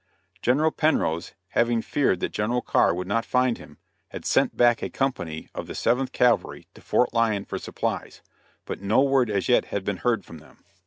[0.41, 3.77] General Penrose, having feared that General Carr would not find him,
[4.09, 8.23] had sent back a company of the Seventh Cavalry to Fort Lyon for supplies;
[8.65, 10.65] but no word as yet had been heard from them.